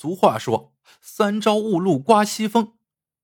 [0.00, 2.74] 俗话说：“三朝雾露刮西风。”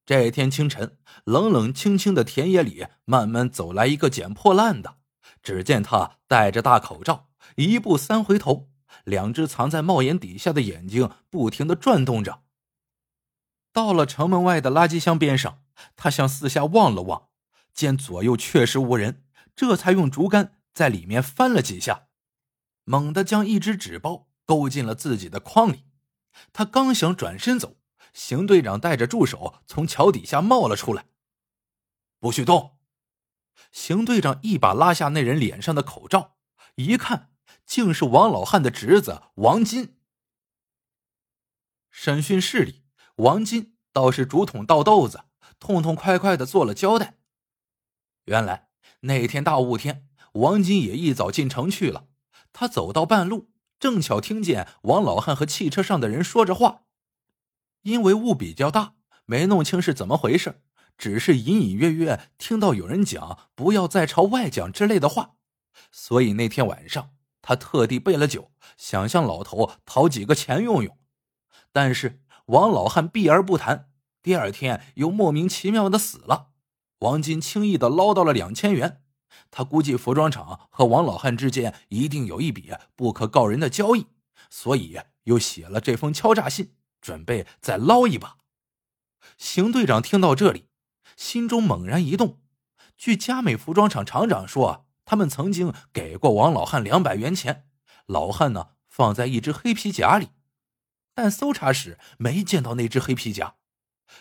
[0.04, 4.96] 这天清晨，冷冷清清的田野里，慢慢走来一个捡破烂的。
[5.40, 8.70] 只见他戴着大口罩，一步三回头，
[9.04, 12.42] 两只藏在帽檐底下的眼睛不停的转动着。
[13.72, 15.62] 到了城门外的垃圾箱边上，
[15.94, 17.28] 他向四下望了望，
[17.72, 19.22] 见左右确实无人，
[19.54, 22.08] 这才用竹竿在里面翻了几下，
[22.82, 25.84] 猛地将一只纸包勾进了自己的筐里。
[26.52, 27.76] 他刚想转身走，
[28.12, 31.06] 邢队长带着助手从桥底下冒了出来。
[32.18, 32.78] 不许动！
[33.70, 36.36] 邢队长一把拉下那人脸上的口罩，
[36.76, 37.32] 一看，
[37.66, 39.98] 竟是王老汉的侄子王金。
[41.90, 42.84] 审讯室里。
[43.18, 45.26] 王金倒是竹筒倒豆子，
[45.60, 47.18] 痛痛快快的做了交代。
[48.24, 48.70] 原来
[49.02, 52.08] 那天大雾天，王金也一早进城去了。
[52.52, 56.82] 他走到半路，正巧听见王老汉和汽车上的人说着话。
[57.82, 58.94] 因为雾比较大，
[59.26, 60.62] 没弄清是怎么回事，
[60.96, 65.36] 只是隐隐约约听到有人讲“不要再朝外讲”之类的话。
[65.92, 67.10] 所以那天晚上，
[67.42, 70.98] 他特地备了酒，想向老头讨几个钱用用，
[71.72, 72.20] 但是。
[72.48, 73.88] 王老汉避而不谈，
[74.20, 76.50] 第二天又莫名其妙的死了。
[76.98, 79.02] 王金轻易的捞到了两千元，
[79.50, 84.06] 他估计服装厂和王老汉之间一定有一笔不可告人的交易，
[84.50, 88.38] 所以又写了这封敲诈信，准备再捞一把。
[89.38, 90.68] 邢队长听到这里，
[91.16, 92.40] 心中猛然一动。
[92.96, 97.68] 据佳美服装厂厂长说，他们曾经给过王老汉两百元钱，
[98.06, 100.28] 老汉呢放在一只黑皮夹里。
[101.14, 103.54] 但搜查时没见到那只黑皮夹，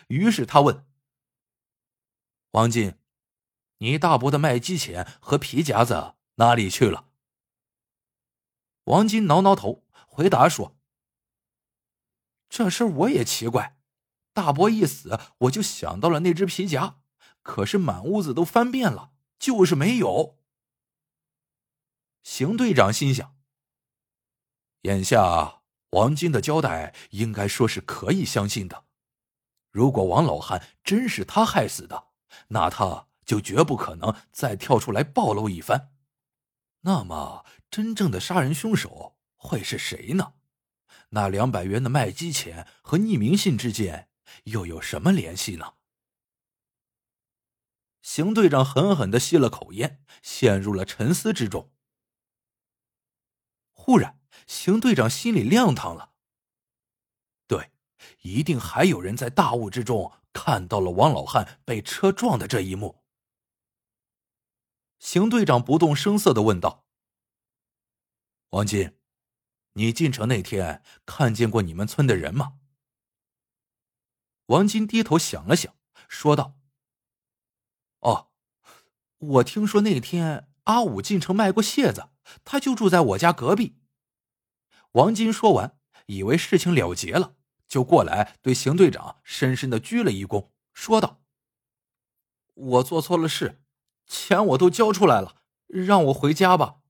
[0.08, 0.86] 于是他问
[2.52, 2.94] 王进
[3.84, 7.10] ：“你大伯的卖鸡钱和皮夹子哪里去了？”
[8.84, 10.76] 王金挠挠头，回答说
[12.48, 13.78] ：“这事我也奇怪，
[14.32, 17.00] 大伯一死，我就想到了那只皮夹，
[17.42, 20.38] 可是满屋子都翻遍了，就是没有。”
[22.24, 23.36] 邢队长心想：
[24.82, 25.60] 眼下。
[25.90, 28.84] 王金的交代应该说是可以相信的。
[29.70, 32.08] 如果王老汉真是他害死的，
[32.48, 35.92] 那他就绝不可能再跳出来暴露一番。
[36.80, 40.34] 那么，真正的杀人凶手会是谁呢？
[41.10, 44.08] 那两百元的卖鸡钱和匿名信之间
[44.44, 45.74] 又有什么联系呢？
[48.02, 51.72] 邢队长狠狠的吸了口烟，陷入了沉思之中。
[53.72, 54.20] 忽然。
[54.46, 56.12] 邢队长心里亮堂了。
[57.46, 57.70] 对，
[58.22, 63.03] 一定还有人在大雾之中看到了王老汉被车撞的这一幕。
[65.04, 66.86] 邢队长不动声色的问道
[68.48, 68.96] ：“王金，
[69.74, 72.58] 你进城那天看见过你们村的人吗？”
[74.48, 75.76] 王金低头想了想，
[76.08, 76.58] 说道
[78.00, 78.30] ：“哦，
[79.18, 82.08] 我听说那天阿武进城卖过蟹子，
[82.42, 83.76] 他就住在我家隔壁。”
[84.92, 87.36] 王金说完，以为事情了结了，
[87.68, 91.22] 就过来对邢队长深深的鞠了一躬，说道
[92.54, 93.62] ：“我做错了事，
[94.06, 96.80] 钱我都交出来了，让我回家吧。”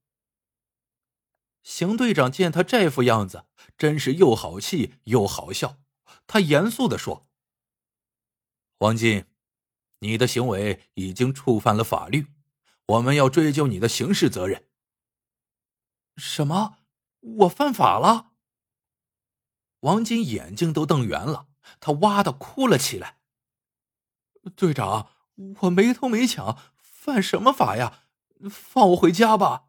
[1.62, 3.47] 邢队长见他这副样子，
[3.78, 5.78] 真是又好气又好笑。
[6.26, 7.26] 他严肃的说
[8.78, 9.25] ：“王金，
[10.00, 12.26] 你的行为已经触犯了法律，
[12.86, 14.69] 我们要追究你的刑事责任。”
[16.16, 16.78] 什么？
[17.20, 18.32] 我犯法了。
[19.81, 21.48] 王金眼睛都瞪圆了，
[21.81, 23.19] 他哇的哭了起来。
[24.54, 25.10] 队长，
[25.62, 26.58] 我没偷没抢，
[27.04, 28.04] 犯什么法呀？
[28.48, 29.65] 放我回家吧。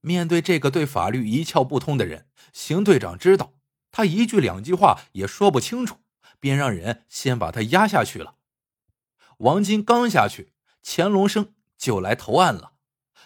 [0.00, 3.54] 面对这个对法律一窍不通的人，邢队长知道
[3.90, 5.96] 他一句两句话也说不清楚，
[6.38, 8.36] 便让人先把他押下去了。
[9.38, 12.74] 王金刚下去，钱龙生就来投案了。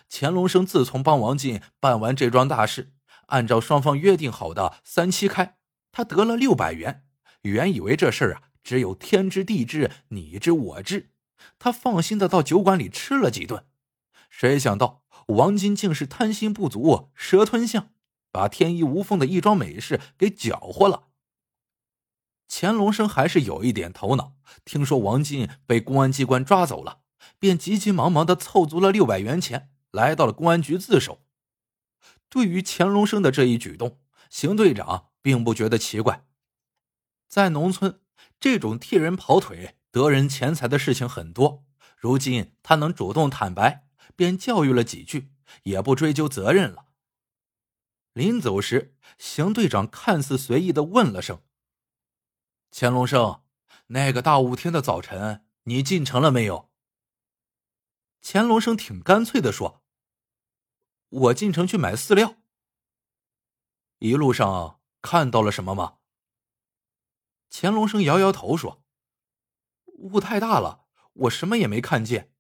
[0.08, 2.94] 钱龙生自从帮王进办完这桩大事，
[3.26, 5.58] 按照双方约定好的三七开，
[5.92, 7.06] 他得了六百元。
[7.42, 11.10] 原以为这事儿啊，只有天知地知，你知我知，
[11.58, 13.64] 他放心的到酒馆里吃了几顿。
[14.28, 17.90] 谁想到王金竟是贪心不足蛇吞象，
[18.30, 21.08] 把天衣无缝的一桩美事给搅和了。
[22.48, 24.34] 钱龙生还是有一点头脑，
[24.64, 27.00] 听说王金被公安机关抓走了，
[27.38, 29.70] 便急急忙忙的凑足了六百元钱。
[29.92, 31.22] 来到了公安局自首。
[32.28, 33.98] 对于钱龙生的这一举动，
[34.28, 36.26] 邢队长并不觉得奇怪。
[37.26, 38.00] 在农村，
[38.38, 41.64] 这种替人跑腿、得人钱财的事情很多。
[41.96, 45.32] 如今他能主动坦白，便教育了几句，
[45.62, 46.88] 也不追究责任了。
[48.12, 51.42] 临走时，邢队长看似随意的问了声
[52.70, 53.42] ：“钱龙生，
[53.86, 56.68] 那个大雾天的早晨，你进城了没有？”
[58.20, 59.82] 钱龙生挺干脆的说
[61.08, 62.36] ：“我进城去买饲料。”
[64.00, 65.96] 一路上看到了什么吗？
[67.48, 68.84] 钱龙生摇摇头说
[70.12, 72.32] ：“雾太大了，我什么也没看见。”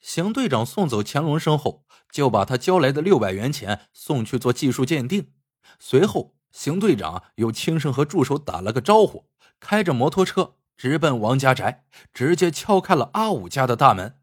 [0.00, 5.34] 邢队长送走乾隆生后，就把他交来的六百元钱送去做技术鉴定。
[5.78, 9.28] 随后，邢队长又轻声和助手打了个招呼，
[9.58, 11.84] 开着摩托车直奔王家宅，
[12.14, 14.20] 直接敲开了阿武家的大门。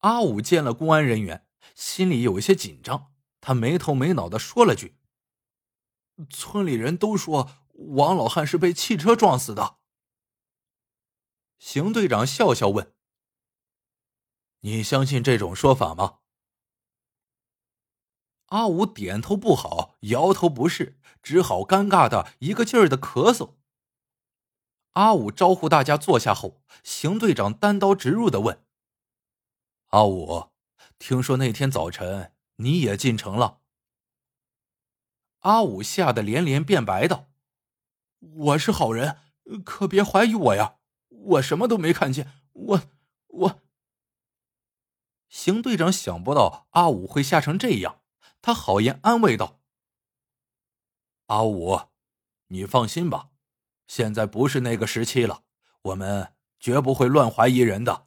[0.00, 4.98] 阿武见了公安人员，心里有一些紧张，他没头没脑的说了句
[6.28, 9.78] ：“村里人都说王老汉是被汽车撞死的。”
[11.58, 12.92] 邢队长笑笑问。
[14.60, 16.18] 你相信这种说法吗？
[18.46, 23.54] 阿武点头不好，摇头不是，只好尴尬的一个劲儿的咳嗽。
[24.92, 28.64] 阿武招呼大家坐下后，邢队长单刀直入的问
[29.90, 30.50] ：“阿武，
[30.98, 33.60] 听说那天早晨你也进城了？”
[35.40, 37.28] 阿武吓得连连变白道
[38.34, 39.18] ：“我是好人，
[39.64, 40.78] 可别怀疑我呀！
[41.08, 42.82] 我什么都没看见，我
[43.28, 43.62] 我。”
[45.28, 48.02] 邢队长想不到阿武会吓成这样，
[48.40, 49.60] 他好言安慰道
[51.26, 51.88] ：“阿武，
[52.48, 53.30] 你放心吧，
[53.86, 55.44] 现在不是那个时期了，
[55.82, 58.06] 我们绝不会乱怀疑人的。”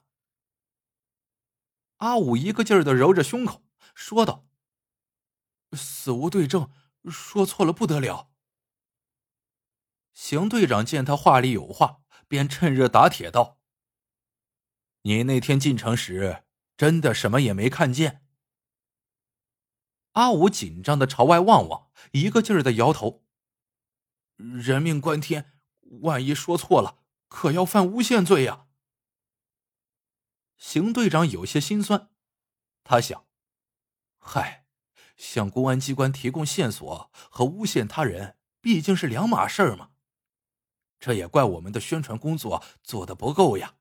[1.97, 3.61] 阿武一个劲儿的揉着胸口，
[3.93, 4.47] 说道
[5.75, 6.71] ：“死无对证，
[7.09, 8.28] 说错了不得了。”
[10.21, 13.57] 邢队长见他话里有话，便趁热打铁道
[15.03, 16.43] ：“你那天进城时。”
[16.75, 18.25] 真的什么也没看见。
[20.13, 23.25] 阿武紧张的朝外望望，一个劲儿的摇头。
[24.35, 25.59] 人命关天，
[26.01, 28.67] 万一说错了，可要犯诬陷罪呀。
[30.57, 32.11] 邢队长有些心酸，
[32.83, 33.25] 他想：
[34.17, 34.65] 嗨，
[35.17, 39.91] 向公安机关提供线索和诬陷他人毕竟是两码事儿嘛。
[40.99, 43.75] 这也怪我们的宣传工作做的不够呀。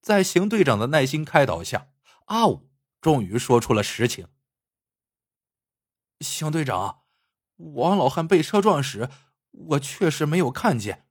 [0.00, 1.88] 在邢队长的耐心开导下，
[2.26, 4.28] 阿武终于说出了实情。
[6.20, 7.02] 邢队长，
[7.56, 9.10] 王老汉被车撞时，
[9.50, 11.06] 我确实没有看见，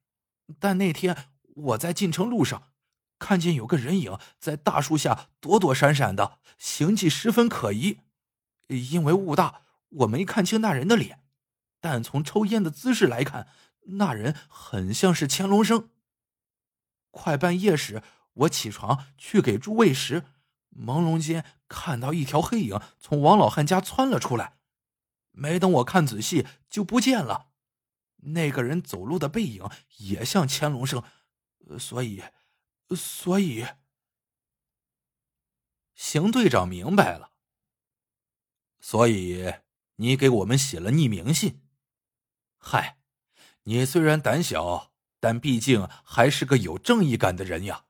[0.59, 2.71] 但那天我在进城路上，
[3.19, 7.99] 看见有个人影在大树下躲躲闪闪的，形迹十分可疑。
[8.67, 11.23] 因为雾大，我没看清那人的脸，
[11.79, 13.47] 但从抽烟的姿势来看，
[13.89, 15.89] 那人很像是乾隆生。
[17.11, 18.03] 快半夜时。
[18.37, 20.23] 我起床去给猪喂食，
[20.69, 24.59] 朦胧间看到一条黑影从王老汉家窜了出来，
[25.31, 27.49] 没等我看仔细就不见了。
[28.17, 29.67] 那个人走路的背影
[29.97, 31.03] 也像乾隆生，
[31.79, 32.23] 所以，
[32.95, 33.65] 所以，
[35.95, 37.31] 邢队长明白了。
[38.79, 39.51] 所以
[39.95, 41.59] 你给我们写了匿名信。
[42.59, 42.96] 嗨，
[43.67, 47.83] 你虽然胆小，但毕竟还是个有正义感的人呀。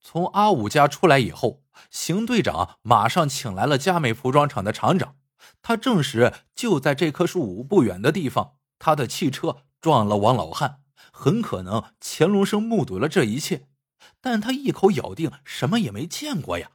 [0.00, 5.16] 从阿武家出来以后，邢队长马上请来了佳美服装厂的厂长。
[5.62, 10.82] 他证实，就在这棵树五不远的地方，他的汽车撞了王老汉。
[11.12, 13.68] 很可能乾隆生目睹了这一切，
[14.20, 16.72] 但他一口咬定什么也没见过呀。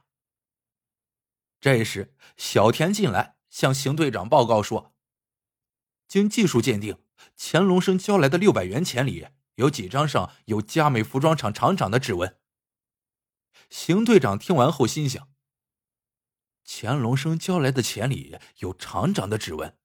[1.60, 4.89] 这时，小田进来向邢队长报告说
[6.10, 6.98] ：“经技术鉴定，
[7.38, 12.36] 乾隆生交来的六百元钱里有几张上有佳美服装厂厂长的指纹。”
[13.70, 15.28] 邢队长听完后心想
[16.66, 19.78] ：“乾隆生交来的钱里有厂长的指纹，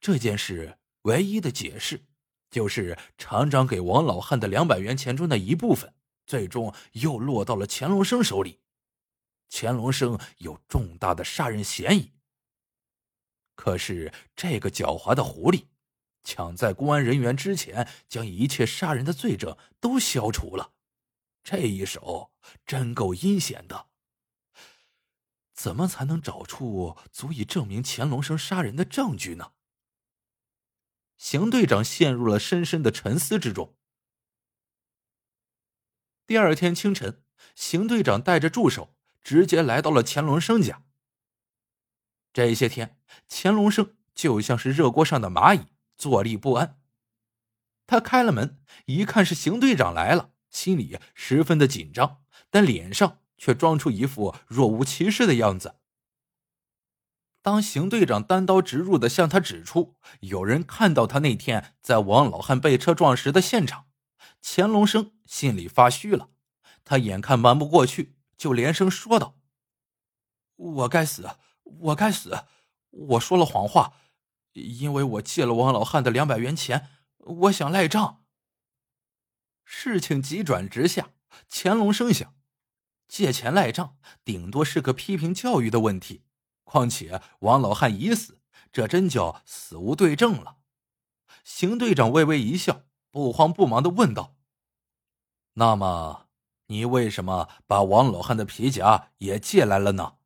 [0.00, 2.06] 这件事唯一的解释
[2.50, 5.92] 就是厂长给王老汉的两百元钱中的一部分，
[6.24, 8.60] 最终又落到了乾隆生手里。
[9.50, 12.15] 乾隆生有重大的杀人嫌疑。
[13.56, 15.66] 可是这个狡猾的狐狸，
[16.22, 20.74] 抢在公安人员之前，将一切杀人的罪证都消除了。”
[21.42, 22.32] 这一手
[22.64, 23.86] 真够阴险的，
[25.54, 29.52] 怎么才能找出足以证明乾隆生杀人的证据呢？
[31.16, 33.76] 邢队长陷入了深深的沉思之中。
[36.26, 37.22] 第二天清晨，
[37.54, 40.85] 邢队长带着助手直接来到了乾隆生家。
[42.36, 42.98] 这些天，
[43.30, 46.78] 乾隆生就像是热锅上的蚂蚁，坐立不安。
[47.86, 50.32] 他开了门，一看是邢队长来了。
[50.50, 52.18] 心里十分的紧张，
[52.50, 55.76] 但脸上却装出一副若无其事的样子，
[57.40, 63.86] 当邢队长单刀直入的向他指出有人看到他那天在王老汉被车撞时的现场，
[64.42, 66.28] 钱龙生心里发虚了。
[66.84, 69.38] 他眼看瞒不过去，就连声说道
[70.56, 71.30] ：“我该死，
[71.66, 72.44] 我该死，
[72.90, 73.94] 我说了谎话，
[74.52, 78.24] 因为我借了王老汉的两百元钱，我想赖账。”
[79.64, 81.10] 事情急转直下，
[81.50, 82.34] 乾隆生想，
[83.08, 86.22] 借钱赖账顶多是个批评教育的问题，
[86.64, 88.40] 况且王老汉已死，
[88.72, 90.56] 这真叫死无对证了。
[91.44, 94.36] 邢队长微微一笑，不慌不忙的问道
[95.54, 96.24] ：“那么？”
[96.68, 100.16] 你为什么把王老汉的皮夹也借来了呢？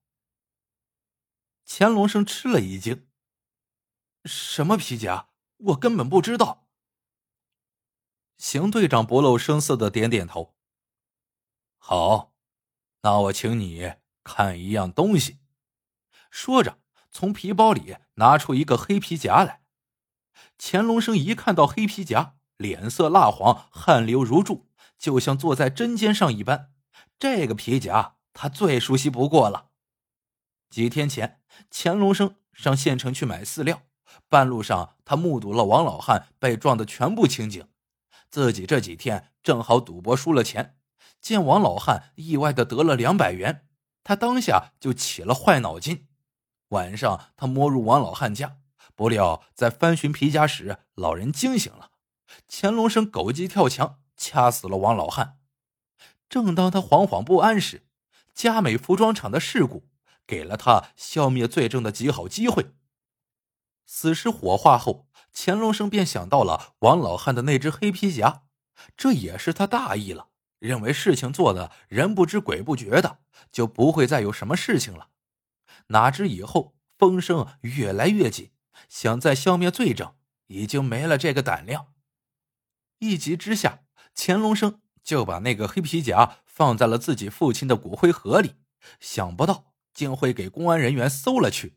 [1.72, 3.06] 乾隆生吃了一惊
[4.26, 5.28] ：“什么皮夹？
[5.58, 6.66] 我根本不知道。”
[8.36, 10.56] 邢队长不露声色的点点头
[11.78, 12.34] ：“好，
[13.02, 15.38] 那我请你看一样东西。”
[16.28, 16.80] 说着，
[17.12, 19.62] 从皮包里拿出一个黑皮夹来。
[20.58, 24.68] 乾隆生一看到黑皮夹，脸色蜡黄，汗流如注。
[24.98, 26.74] 就像坐在针尖上一般，
[27.16, 29.69] 这个皮夹他最熟悉不过了。
[30.70, 33.82] 几天前，乾隆生上县城去买饲料，
[34.28, 37.68] 半路上他目睹了王老汉被撞的全部情景。
[38.30, 40.78] 自己这几天正好赌博输了钱，
[41.20, 43.66] 见王老汉意外的得了两百元，
[44.02, 46.06] 他当下就起了坏脑筋。
[46.68, 48.58] 晚上他摸入王老汉家，
[48.94, 51.90] 不料在翻寻皮夹时，老人惊醒了。
[52.48, 53.98] 乾隆生狗急跳墙。
[54.22, 55.38] 掐死了王老汉。
[56.28, 57.86] 正当他惶惶不安时，
[58.34, 59.88] 佳美服装厂的事故
[60.30, 62.74] 给了他消灭罪证的极好机会。
[63.84, 68.44] 死尸火化后，乾隆生便想到了王老汉的那只黑皮夹，
[68.96, 70.28] 这也是他大意了，
[70.60, 73.18] 认为事情做的人不知鬼不觉的，
[73.50, 75.08] 就不会再有什么事情了。
[75.88, 78.52] 哪知以后风声越来越紧，
[78.88, 80.14] 想再消灭罪证，
[80.46, 81.92] 已经没了这个胆量。
[83.00, 83.80] 一急之下。
[84.12, 88.56] 乾隆生就把那个黑皮夹放在了自己父亲的骨灰盒里，
[88.98, 91.76] 想不到竟会给公安人员搜了去。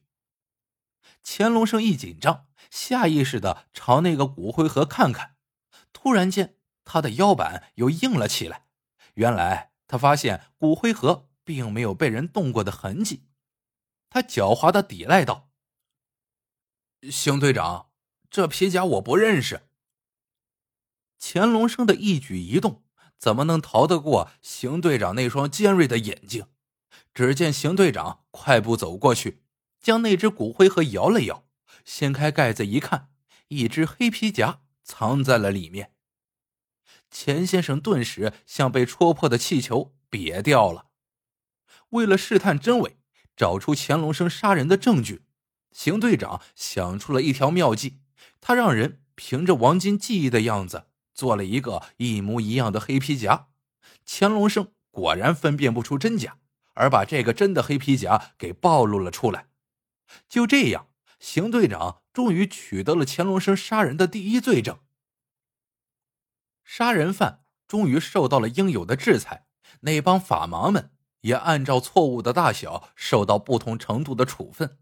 [1.24, 5.38] 乾隆生一紧张，下意识的朝那个骨灰盒看看，
[5.94, 8.68] 突然间他的腰板又硬了起来。
[9.14, 13.28] 原来他发现骨灰盒并没有被人动过的痕迹。
[14.10, 15.50] 他狡猾的抵赖道
[17.10, 17.90] ：“邢队长，
[18.30, 19.70] 这皮夹我不认识。”
[21.20, 22.84] 乾隆生的一举一动，
[23.18, 26.48] 怎么能逃得过邢队长那双尖锐的眼睛？
[27.14, 29.44] 只见邢队长快步走过去，
[29.80, 31.46] 将那只骨灰盒摇了摇，
[31.86, 33.10] 掀开盖子一看，
[33.50, 35.94] 一只黑皮夹藏在了里面。
[37.12, 40.88] 钱先生顿时像被戳破的气球瘪掉了。
[41.90, 42.98] 为了试探真伪，
[43.36, 45.22] 找出乾隆生杀人的证据，
[45.72, 48.00] 邢队长想出了一条妙计，
[48.42, 50.88] 他让人凭着王金记忆的样子。
[51.14, 53.50] 做了一个一模一样的黑皮夹，
[54.04, 56.40] 乾隆生果然分辨不出真假，
[56.74, 59.48] 而把这个真的黑皮夹给暴露了出来。
[60.28, 60.88] 就这样，
[61.20, 64.80] 邢队长终于取得了乾隆生杀人的第一罪证。
[66.64, 69.46] 杀人犯终于受到了应有的制裁，
[69.82, 74.78] 那帮法盲们也按照错误的大小受到不同程度的处分。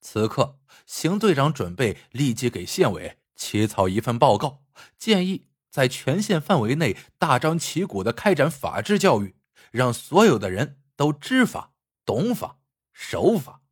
[0.00, 4.62] 此刻，邢队长准备立即给县委起草一份报告。
[4.96, 9.34] 建议在全县范围内大张旗鼓的开展法治教育，
[9.70, 12.60] 让所有的人都知法、懂法、
[12.92, 13.62] 守法。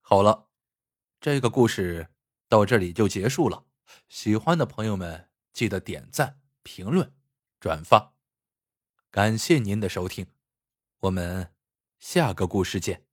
[0.00, 0.50] 好了，
[1.20, 2.08] 这个故事
[2.48, 3.66] 到这里就结束了。
[4.08, 7.14] 喜欢的朋友们记得点赞、评论、
[7.60, 8.14] 转发，
[9.10, 10.26] 感谢您的收听，
[11.00, 11.54] 我们
[11.98, 13.11] 下个故事见。